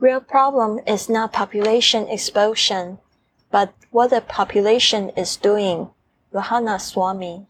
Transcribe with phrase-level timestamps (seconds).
[0.00, 2.98] Real problem is not population explosion,
[3.50, 5.88] but what the population is doing.
[6.32, 7.46] Rohana Swami，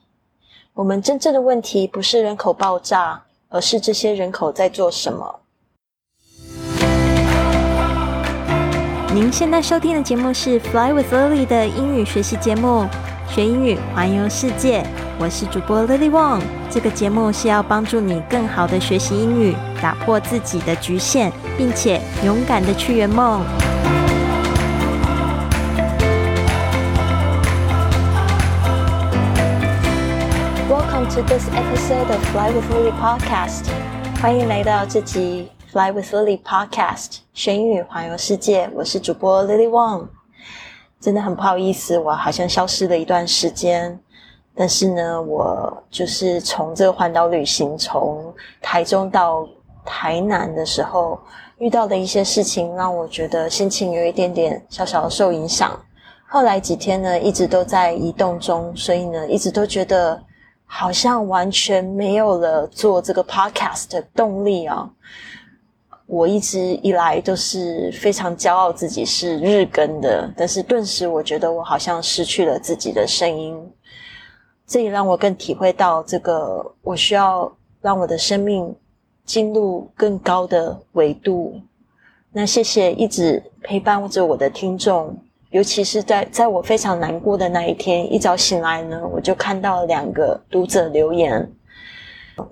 [0.73, 5.41] 我们真正的问题不是人口爆炸，而是这些人口在做什么。
[9.13, 12.87] 您现在收听的节目是 Fly with Lily 的英语学习节目，
[13.29, 14.87] 学英语环游世界。
[15.21, 16.41] 我是主播 Lily Wong。
[16.71, 23.45] 这个节目是要帮助你更好的学习英语，打破自己的局限，并且勇敢的去圆梦。
[30.71, 33.65] Welcome to this episode of Fly with Lily podcast。
[34.23, 38.71] 欢迎来到这集 Fly with Lily podcast，学英语环游世界。
[38.73, 40.07] 我是主播 Lily Wong。
[41.01, 43.99] 真的很不好意思，我好像消失了一段时间。
[44.59, 49.49] 但是呢，我就是从这个环岛旅行，从台中到
[49.85, 51.17] 台南的时候，
[51.59, 55.81] 遇到的一些事情，让我觉得心情有一点点小小的受影响。
[56.27, 60.21] 后来几天呢，一直都在移动中，所以呢，一直都觉得
[60.67, 64.91] 好像完全没有了做这个 podcast 的动力啊。
[66.07, 73.57] 我一直以来都是非常骄傲自己是日更的，但是顿时我觉得我好像失去了自己的声音。
[74.69, 78.77] 这也让我更体会到，这个我需要让我的生命
[79.25, 81.59] 进入更高的维度。
[82.31, 85.17] 那谢谢一直陪伴着我的听众，
[85.49, 91.51] 尤其是在在我非常难过的那一天，一早醒来呢，我就看到两个读者留言，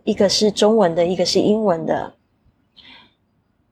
[0.04, 2.14] 一个是中文的，一个是英文的。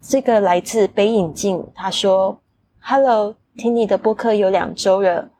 [0.02, 2.38] 这个来自北影镜，他说
[2.78, 5.30] ：“Hello，听你的播客有两周了，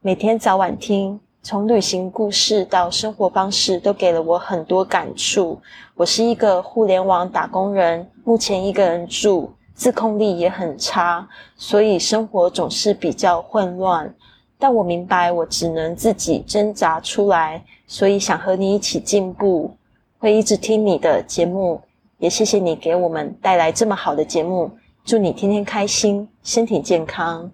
[0.00, 1.20] 每天早晚听。”
[1.50, 5.58] 从旅行故事到生活方式，都给了我很多感触。
[5.94, 11.26] 我是一个互联网打工人，目前一个人住，自控力也很差，
[11.56, 14.14] 所以生活总是比较混乱。
[14.58, 19.74] 但我明白，我只能自己挣扎出来，所以想和你一起进步。
[20.18, 21.80] 会一直听你的节目，
[22.18, 24.70] 也谢谢你给我们带来这么好的节目。
[25.02, 27.50] 祝你天天开心，身体健康。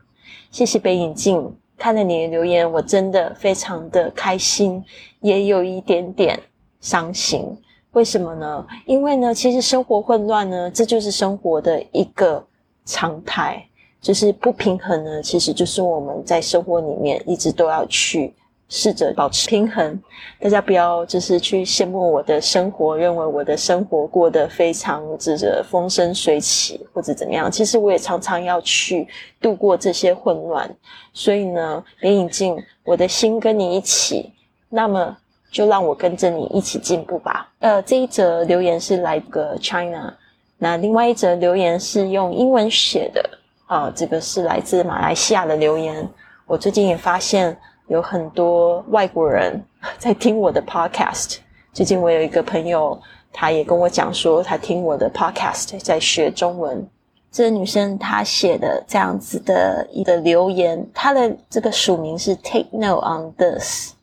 [0.50, 1.54] 谢谢北影镜。
[1.76, 4.82] 看了你的留言，我真的非常的开心，
[5.20, 6.38] 也有一点点
[6.80, 7.56] 伤心。
[7.92, 8.66] 为什么呢？
[8.86, 12.44] 因为呢，其实生活混乱呢，这就是生活的一个
[12.84, 13.64] 常态，
[14.00, 18.34] 就是不平衡呢，其实就是我们在生活里面一直都要去。
[18.76, 20.02] 试着保持平衡，
[20.40, 27.48] 大家不要就是去羡慕我的生活，认为我的生活过得非常这个风生水起或者怎么样。
[27.48, 29.06] 其实我也常常要去
[29.40, 30.68] 度过这些混乱，
[31.12, 34.32] 所以呢，别引进我的心跟你一起，
[34.68, 35.16] 那么
[35.52, 37.48] 就让我跟着你一起进步吧。
[37.60, 40.12] 呃，这一则留言是来个 China，
[40.58, 43.22] 那另外一则留言是用英文写的
[43.66, 46.08] 啊，这个是来自马来西亚的留言。
[46.44, 47.56] 我最近也发现。
[47.88, 49.62] 有很多外国人
[49.98, 51.36] 在听我的 podcast。
[51.72, 53.00] 最近我有一个朋友，
[53.32, 56.86] 他也跟我讲说，他听我的 podcast 在学中文。
[57.32, 63.94] 这个女生她写的这样子的一个留言，她的这个署名是 Take note on this。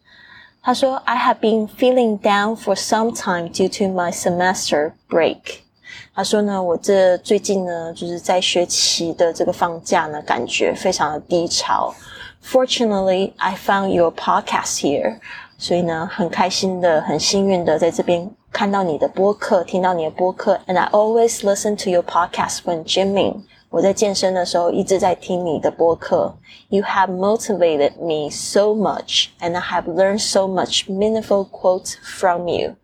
[0.62, 5.40] 她说：“I have been feeling down for some time due to my semester break。”
[6.14, 11.94] 她说呢，我这最近呢，就是在学期的这个放假呢，感觉非常的低潮。
[12.43, 15.19] Fortunately, I found your podcast here.
[15.59, 20.61] 所以呢，很开心的，很幸运的，在这边看到你的播客，听到你的播客。
[20.67, 23.43] And I always listen to your podcast when gymming.
[23.71, 26.37] 我在健身的时候一直在听你的播客。
[26.69, 32.77] You have motivated me so much, and I have learned so much meaningful quotes from you.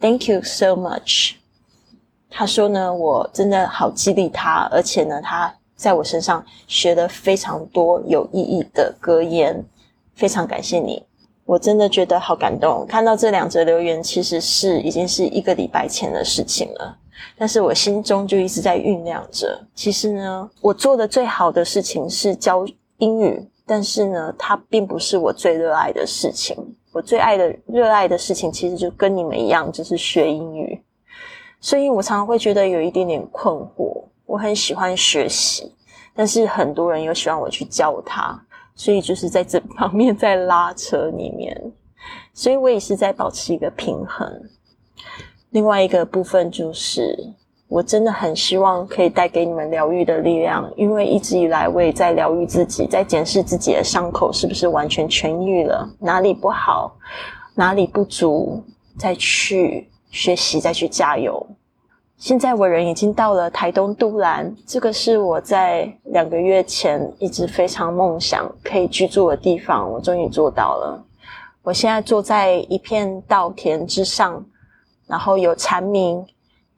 [0.00, 1.34] Thank you so much.
[2.30, 5.54] 他说呢，我真的好激励他，而且呢，他。
[5.77, 9.63] 在我身上学了非常多有意义的格言，
[10.15, 11.01] 非常感谢你，
[11.45, 12.85] 我真的觉得好感动。
[12.87, 16.97] 看到这两则留言，其实是已经是一个礼拜前的事情了，
[17.37, 19.57] 但是我心中就一直在酝酿着。
[19.75, 22.65] 其实呢，我做的最好的事情是教
[22.97, 26.57] 英语，但是呢，它并不是我最热爱的事情。
[26.91, 30.81] 我最爱的、热爱的事情，其实就跟你们一样，就是学英语。
[31.61, 34.03] 所以我常常会觉得有一点点困惑。
[34.27, 35.73] 我很喜欢学习，
[36.13, 38.39] 但是很多人又希望我去教他，
[38.75, 41.59] 所以就是在这 方面在拉扯里面，
[42.33, 44.29] 所以我也是在保持一个平衡。
[45.51, 47.15] 另外一个部分就是，
[47.69, 56.97] 我真的很希望可以带给你们疗愈的力量，因为一直以来我也在疗愈自己，在检视自己的伤口是不是完全痊愈了，哪里不好，
[57.55, 58.61] 哪里不足，
[58.99, 61.47] 再去学习，再去加油。
[62.17, 71.05] 现在我人已经到了台东都兰，这个是我在两个月前一直非常梦想可以居住的地方，我终于做到了。
[71.61, 74.43] 我现在坐在一片稻田之上，
[75.05, 76.25] 然后有蝉鸣，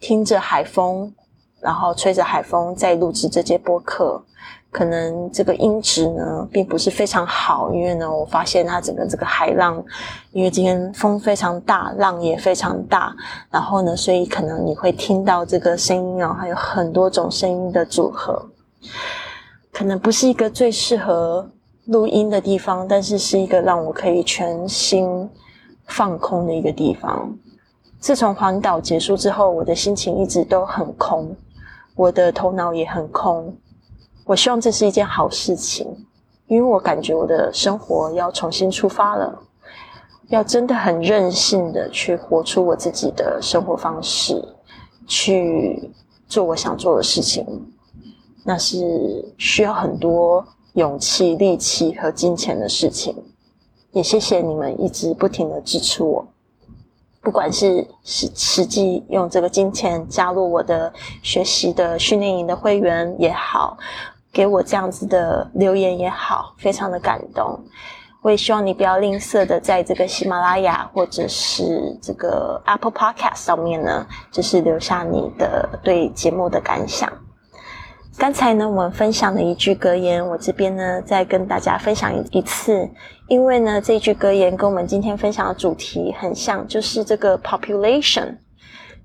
[0.02, 1.14] 听着海风，
[1.62, 4.22] 然后吹着海风在录制这节播客。
[4.72, 9.84] 可能这个音质呢，并不是非常好，因为呢，我发现它整个这个海浪，
[10.32, 13.16] 因为今天风非常大，浪也非常大，
[13.50, 18.46] 然后呢，所以可能你会听到这个声音哦，还有很多种声音的组合，
[19.72, 21.50] 可能不是一个最适合
[21.86, 25.28] 录音的地方，但是是一个让我可以全心
[25.88, 27.36] 放空的一个地方。
[28.00, 31.36] 自从环岛结束之后，我的心情一直都很空，
[31.96, 33.52] 我的头脑也很空。
[34.30, 35.88] 我希望这是一件好事情，
[36.46, 39.42] 因为我感觉我的生活要重新出发了，
[40.28, 44.40] 要真的很任性的去活出我自己的生活方式，
[45.08, 45.92] 去
[46.28, 47.44] 做我想做的事情，
[48.44, 53.16] 那是需要很多勇气、力气和金钱的事情。
[53.94, 56.24] 也谢谢你们一直不停的支持我，
[57.20, 60.94] 不管是实实际用这个金钱加入我的
[61.24, 63.76] 学习的训练营的会员也好。
[64.32, 67.60] 给我这样子的留言也好，非常的感动。
[68.22, 77.10] 我也希望你不要吝啬的在这个喜马拉雅或者是这个 Apple Podcast 上面呢，就是留下你的对节目的感想。
[78.18, 82.90] 刚才呢，我们分享了一句格言，我这边呢再跟大家分享一次，
[83.30, 88.36] 因为呢这句格言跟我们今天分享的主题很像，就是这个 population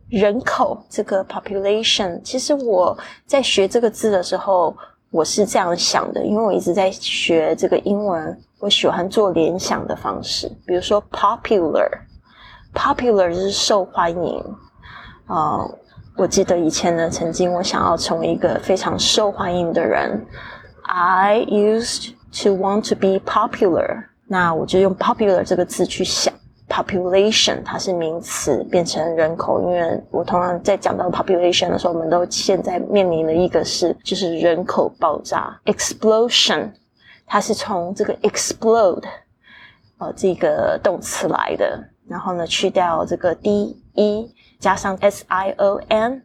[0.09, 2.21] 人口这个 population。
[2.23, 4.76] 其实我在学这个字的时候。
[5.14, 10.50] 我是这样想的，因为我一直在学这个英文，我喜欢做联想的方式。
[10.66, 14.44] 比如说，popular，popular 是受欢迎
[15.26, 15.64] 啊。
[16.16, 20.26] 我记得以前呢，曾经我想要成为一个非常受欢迎的人
[20.82, 22.11] ，I used
[22.43, 24.06] to want to be popular。
[24.26, 26.34] 那我就用 popular 这个字去想。
[26.69, 36.70] Population 它是名词变成人口，因为我通常在讲到 population 的时候，我们都现在面临的一个是就是人口爆炸 explosion，
[37.26, 39.05] 它是从这个 explode
[39.99, 41.78] 呃这个动词来的，
[42.08, 46.22] 然后呢去掉这个 d e 加上 s i o n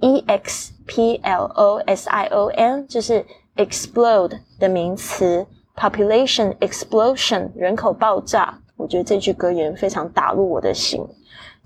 [0.00, 3.24] e x p l o s i o n 就是
[3.56, 8.58] explode 的名词 population explosion 人口爆炸。
[8.80, 11.06] 我觉得这句格言非常打入我的心，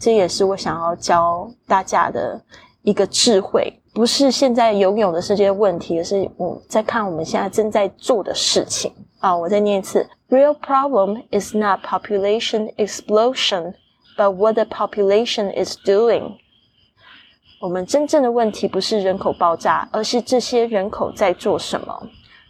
[0.00, 2.42] 这也是我想要教大家的
[2.82, 9.34] 一个智慧，不是现在拥有的这些问题，而是我在看我们现在正在做的事情啊！
[9.36, 13.74] 我再念一次：Real problem is not population explosion,
[14.18, 16.32] but what the population is doing。
[17.60, 22.08] 我们真正的问题不是人口爆炸，而是这些人口在做什么。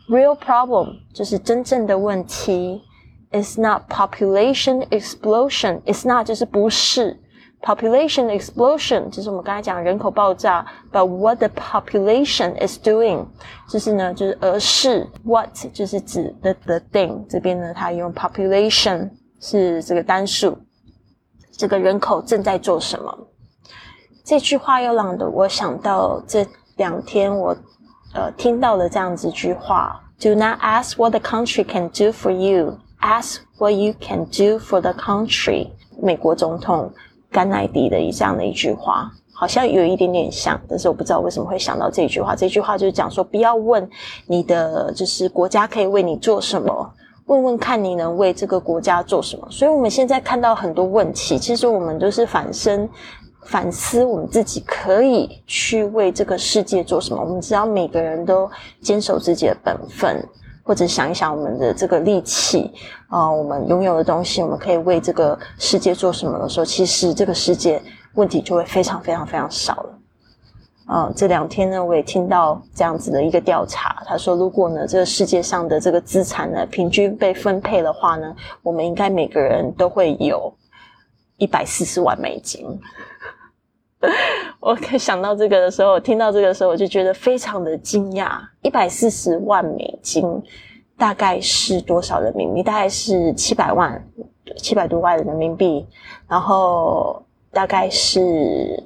[0.09, 2.83] Real problem 就是真正的问题。
[3.34, 5.82] It's not population explosion.
[5.84, 7.20] It's not 就是不是
[7.62, 10.66] population explosion，就是我们刚才讲人口爆炸。
[10.92, 13.28] But what the population is doing，
[13.70, 17.28] 就是呢，就是而是 what 就是指 the the thing。
[17.30, 20.58] 这边呢，它用 population 是这个单数，
[21.52, 23.28] 这个人口正在做什么？
[24.26, 26.46] 这句话又让的我想到这
[26.78, 27.56] 两天我
[28.14, 32.80] 呃听到了这样子一句话：Do not ask what the country can do for you。
[33.05, 35.69] Ask what you can do for the country。
[36.01, 36.91] 美国总统
[37.31, 42.35] 甘乃迪的一这样的一句话，好像有一点点像，但是我不知道为什么会想到这句话。
[42.35, 43.87] 这句话就是讲说，不要问
[44.27, 46.95] 你的就是国家可以为你做什么，
[47.27, 49.47] 问问看你能为这个国家做什么。
[49.51, 52.89] 所以我们现在看到很多问题，其实我们都是反身
[53.43, 57.23] 反思，我们自己可以去为这个世界做什么。
[57.23, 60.27] 我们只要每个人都坚守自己的本分。
[60.65, 62.73] 或者想一想我们的这个力气
[63.09, 67.81] 啊，我们拥有的东西，我们可以为这个世界做什么的时候，其实这个世界
[68.15, 69.99] 问题就会非常非常非常少了。
[70.87, 80.51] 啊，这两天呢，我也听到这样子的一个调查，他说，如果呢这个世界上的这个资产呢平均被分配的话呢，我们应该每个人都会有
[81.37, 82.67] 一百四十万美金。
[84.61, 88.39] 我想到这个的时候，我听到这个的时候，我就觉得非常的惊讶。
[88.63, 90.43] 一百四十万美金，
[90.97, 92.63] 大概是多少人民币？
[92.63, 94.03] 大概是七百万，
[94.57, 95.87] 七百多万人民币。
[96.29, 98.83] 然后大概是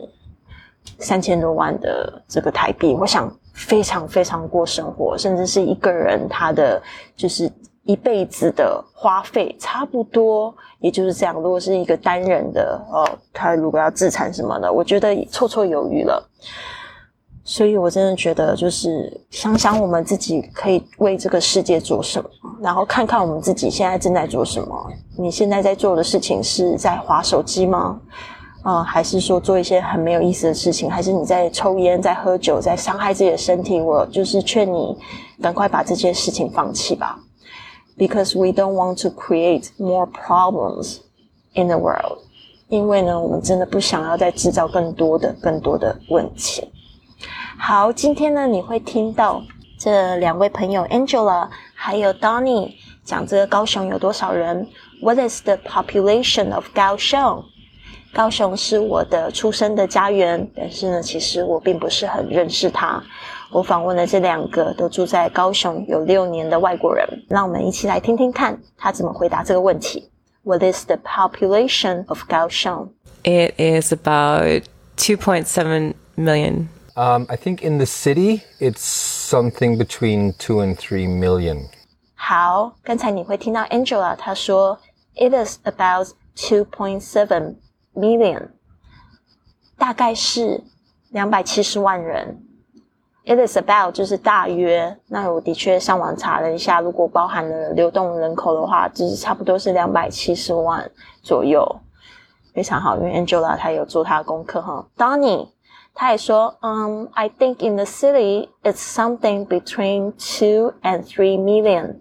[0.98, 2.94] 三千多万的这个台币。
[2.94, 6.82] 我想非常非常过生活，甚至是一个人他的
[7.16, 7.50] 就是
[7.88, 11.34] 一辈子的花费差不多，也就是这样。
[11.34, 16.22] 如果是一个单人的哦，他如果要自产什么的，我觉得绰绰有余了。
[17.44, 22.28] 所以我真的觉得，就是想想我们自己可以为这个世界做什么，
[22.60, 24.92] 然后看看我们自己现在正在做什么。
[25.16, 27.98] 你现在在做的事情是在划手机吗？
[28.64, 30.90] 啊，还是说做一些很没有意思的事情？
[30.90, 33.80] 还是你在抽烟、在喝酒、在伤害自己的身体？
[33.80, 34.94] 我就是劝你
[35.40, 37.18] 赶快把这件事情放弃吧。
[37.98, 40.98] Because we don't want to create more problems
[41.54, 42.18] in the world，
[42.68, 46.70] 因为呢，我们真的不想要再制造更多的、更多的问题。
[47.58, 49.42] 好，今天呢，你会听到
[49.76, 52.74] 这两位朋友 Angela 还有 Donny
[53.04, 54.68] 讲这个高雄有多少人
[55.02, 57.42] ？What is the population of 高雄？
[58.14, 63.02] 高雄是我的出生的家园，但是呢，其实我并不是很认识它。
[63.51, 70.09] 我访问了这两个都住在高雄有六年的外国人，让我们一起来听听看他怎么回答这个问题。
[70.43, 72.89] What is the population of Kaohsiung?
[73.23, 74.63] It is about
[74.97, 76.67] 2.7 million.
[76.95, 81.69] Um, I think in the city, it's something between two and three million.
[82.15, 84.77] 好，刚才你会听到 Angela 她说，
[85.15, 87.55] It is about 2.7
[87.95, 88.49] million，
[89.77, 90.61] 大概是
[91.11, 92.43] 两百七十万人。
[93.28, 100.90] It is about 就是大约，那我的确上网查了一下，如果包含了流动人口的话，就是差不多是两百七十万
[101.22, 101.62] 左右，
[102.54, 102.96] 非常好。
[102.96, 104.86] 因为 Angela 她有做她的功课哈。
[104.96, 105.46] Donny
[105.92, 111.96] 他也说，嗯，I think in the city it's something between two and three million。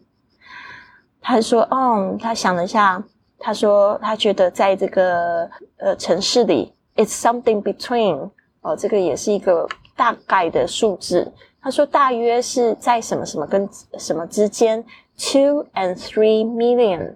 [1.21, 3.03] 他说，嗯，他想了一下，
[3.37, 8.29] 他说他觉得在这个呃城市里，it's something between，
[8.61, 9.67] 哦，这个也是一个。
[9.96, 14.84] 大概的数字，他说大约是在什么什么跟什么之间，
[15.16, 17.14] two and three million，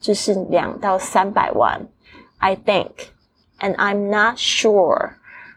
[0.00, 1.86] 就是两到三百万。
[2.38, 2.90] I think,
[3.60, 5.12] and I'm not sure。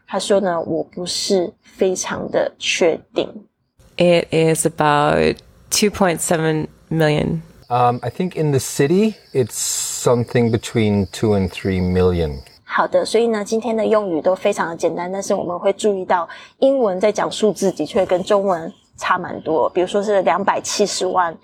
[0.08, 3.48] 他说呢，我不是非常的确定。
[3.98, 5.38] It is about
[5.70, 7.41] two point seven million.
[7.70, 12.39] Um, I think in the city, it's something between two and three million.
[12.75, 16.26] 好的，所以呢，今天的用语都非常的简单，但是我们会注意到，
[16.59, 19.69] 英文在讲数字的确跟中文差蛮多。
[19.69, 21.37] 比如说是两百七十万，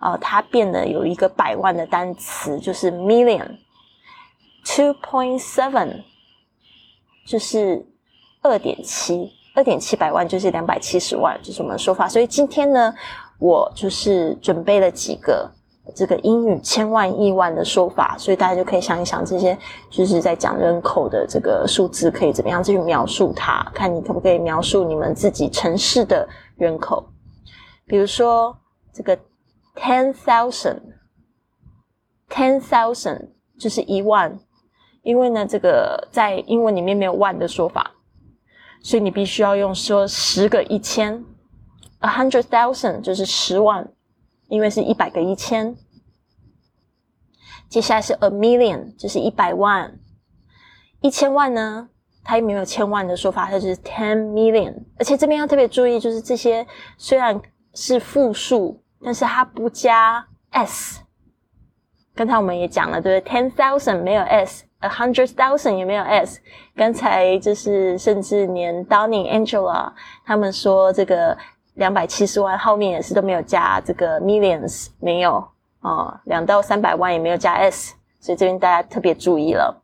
[0.00, 6.02] 呃，它变得有一个百万的单词，就是 million，two point seven，
[7.24, 7.86] 就是
[8.40, 12.08] 二点七，二点七百万就是两百七十万，就是我们的说法。
[12.08, 12.92] 所以今天呢，
[13.38, 15.48] 我就是准备了几个。
[15.96, 19.58] 这个英语千万亿万的说法，所以大家就可以想一想，这些
[19.90, 23.68] 就是在讲人口的这个数字可以怎么样去描述它？
[23.74, 27.04] 看你可不可以描述你们自己城市的人口？
[27.84, 28.56] 比如说
[28.92, 29.18] 这个
[29.74, 34.38] ten thousand，ten thousand 就是一万，
[35.02, 37.90] 因为呢，这个在英文里面没有万的说法，
[38.82, 41.24] 所以你必须要用说十个一千。
[41.98, 43.92] a hundred thousand 就是十万。
[44.52, 45.74] 因为是一百个一千，
[47.70, 49.98] 接下来是 a million，就是一百万，
[51.00, 51.88] 一千万呢，
[52.22, 54.74] 它也没有千万的说法，它就是 ten million。
[54.98, 56.66] 而且这边要特别注意，就是这些
[56.98, 57.40] 虽然
[57.72, 61.00] 是复数，但是它不加 s。
[62.14, 66.42] 刚才我们也讲了，对不对？ten thousand 没有 s，a hundred thousand 也没有 s。
[66.76, 69.94] 刚才就是甚至连 Donny Angela
[70.26, 71.38] 他们说这个。
[71.74, 75.42] 两百七十万后面也是都没有加这个 millions，没有
[75.80, 79.82] 哦，两到三百万也没有加 s，所以这边大家特别注意了。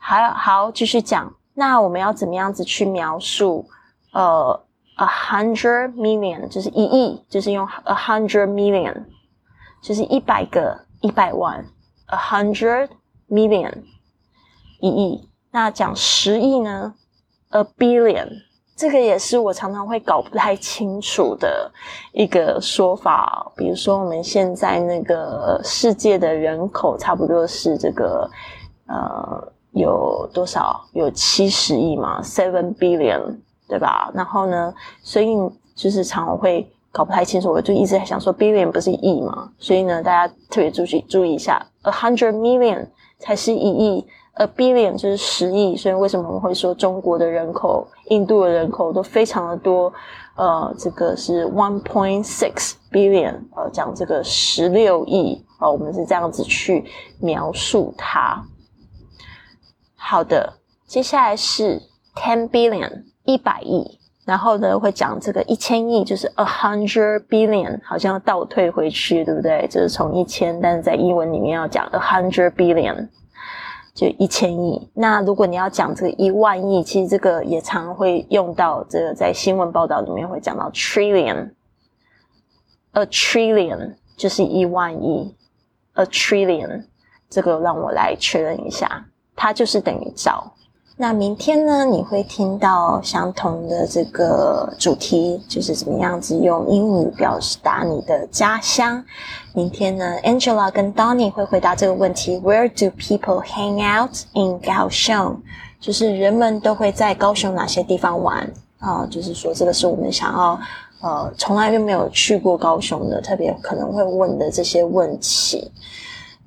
[0.00, 3.66] 好好继续讲，那我们要怎么样子去描述？
[4.12, 4.64] 呃
[4.96, 9.04] ，a hundred million 就是一亿，就是用 a hundred million，
[9.82, 11.64] 就是一百个一百万
[12.06, 12.88] ，a hundred
[13.28, 13.72] million
[14.80, 15.28] 一亿。
[15.50, 16.94] 那讲十亿呢
[17.50, 18.42] ？a billion。
[18.76, 21.70] 这个也是我常常会搞不太清楚的
[22.12, 23.50] 一个说法。
[23.56, 28.28] 比如说，我们现在那个世界的人口差不多是这个
[28.86, 30.84] 呃有多少？
[30.92, 33.36] 有七十亿嘛，seven billion，
[33.68, 34.10] 对吧？
[34.12, 35.36] 然后呢，所以
[35.76, 37.52] 就是常常会搞不太清楚。
[37.52, 39.48] 我就一直在想说，billion 不是亿嘛？
[39.58, 42.84] 所以呢，大家特别注意注意一下，a hundred million
[43.18, 44.04] 才是一亿。
[44.34, 49.92] A billion 就是十亿，所以为什么我们会说中国的人口、印度的人口都非常的多？
[50.36, 56.84] 呃，这个是 one point six billion，呃，讲这个十六亿，啊，我们是这样子去
[57.20, 58.44] 描述它。
[59.94, 60.54] 好的，
[60.88, 61.80] 接下来是
[62.16, 69.64] ten billion，一百亿，然后呢会讲这个一千亿，就是 a hundred billion，好像倒退回去，对不对？
[69.70, 73.08] 就是从一千，但是在英文里面要讲 a hundred billion，
[73.94, 74.90] 就一千亿。
[74.92, 85.32] 那如果你要讲这个一万亿，其实这个也常会用到，这个在新闻报道里面会讲到 trillion，a trillion 就是一万亿
[85.94, 86.84] ，a trillion
[87.30, 90.52] 这个让我来确认一下，它就是等于兆。
[90.96, 99.04] 那明天呢，你会听到相同的这个主题，就是怎么样子用英语表达你的家乡。
[99.54, 105.36] 明天呢，Angela 跟 Donny 会回答这个问题：Where do people hang out in 高雄？
[105.80, 108.48] 就是人们都会在高雄哪些地方玩
[108.78, 109.04] 啊？
[109.10, 110.60] 就是说，这个是我们想要
[111.00, 115.72] 呃，从来就没有去过高雄的，特别可能会问的这些问题。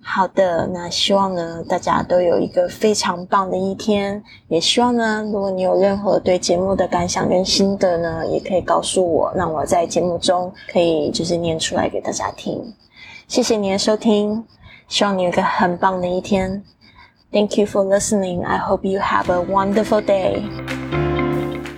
[0.10, 4.24] 好的，那希望呢，大家都有一个非常棒的一天。
[4.48, 12.74] 也希望呢，如果你有任何对节目的感想跟心得呢，也可以告诉我，让我在节目中可以就是念出来给大家听。
[13.28, 14.46] 谢谢你的收听，
[14.88, 16.64] 希望你有个很棒的一天。
[17.34, 18.46] Thank you for listening.
[18.46, 20.77] I hope you have a wonderful day.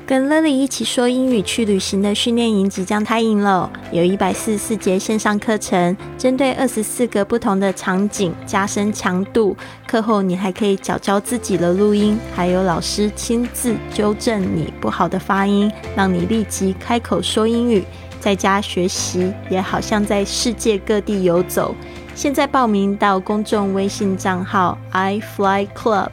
[0.10, 9.56] 跟 Lily 一起说英语去旅行的训练营即将开营了，有一百四十四节线上课程，针对二十四个不同的场景加深强度。
[9.86, 17.84] 课后你还可以教教自己的录音，还有老师亲自纠正你不好的发音，让你立即开口说英语。
[18.20, 21.76] 在家学习也好像在世界各地游走。
[22.16, 26.10] 现在报名到公众微信账号 i fly club，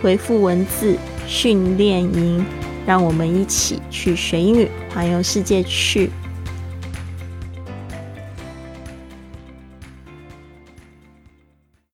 [0.00, 0.96] 回复文字
[1.26, 2.42] 训练营。
[2.86, 6.10] 让我们一起去学英语，环游世界去。